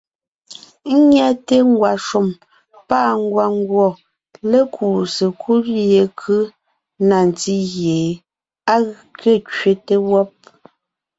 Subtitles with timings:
[0.95, 2.27] Ńnyɛte ngwàshùm
[2.89, 3.87] pâ ngwàngùɔ
[4.51, 6.41] lékuu sekúd yekʉ́
[7.07, 7.97] na ntí gie
[8.73, 8.75] á
[9.19, 10.29] ge kẅete wɔ́b.